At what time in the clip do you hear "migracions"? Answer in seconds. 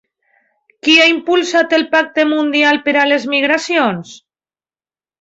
3.37-4.19